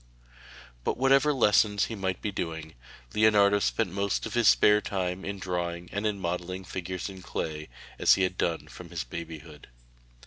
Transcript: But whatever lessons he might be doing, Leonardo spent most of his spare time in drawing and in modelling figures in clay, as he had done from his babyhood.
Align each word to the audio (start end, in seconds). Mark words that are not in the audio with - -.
But 0.83 0.97
whatever 0.97 1.31
lessons 1.31 1.85
he 1.85 1.93
might 1.93 2.23
be 2.23 2.31
doing, 2.31 2.73
Leonardo 3.13 3.59
spent 3.59 3.91
most 3.93 4.25
of 4.25 4.33
his 4.33 4.47
spare 4.47 4.81
time 4.81 5.23
in 5.23 5.37
drawing 5.37 5.91
and 5.91 6.07
in 6.07 6.19
modelling 6.19 6.63
figures 6.63 7.07
in 7.07 7.21
clay, 7.21 7.69
as 7.99 8.15
he 8.15 8.23
had 8.23 8.35
done 8.35 8.67
from 8.67 8.89
his 8.89 9.03
babyhood. 9.03 9.67